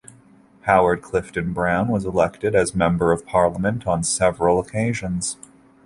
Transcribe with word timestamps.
Howard 0.61 1.03
Clifton 1.03 1.53
Brown 1.53 1.87
was 1.89 2.05
elected 2.05 2.55
as 2.55 2.73
member 2.73 3.11
of 3.11 3.23
Parliament 3.23 3.85
on 3.85 4.01
several 4.03 4.59
occasions. 4.59 5.37